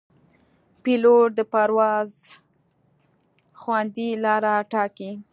[0.83, 2.09] پیلوټ د پرواز
[3.59, 5.11] خوندي لاره ټاکي.